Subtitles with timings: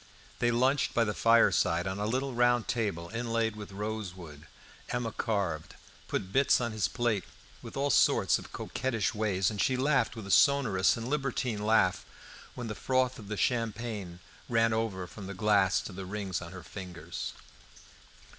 [0.39, 4.47] They lunched by the fireside on a little round table, inlaid with rosewood.
[4.89, 5.75] Emma carved,
[6.07, 7.23] put bits on his plate
[7.61, 12.03] with all sorts of coquettish ways, and she laughed with a sonorous and libertine laugh
[12.55, 14.17] when the froth of the champagne
[14.49, 17.33] ran over from the glass to the rings on her fingers.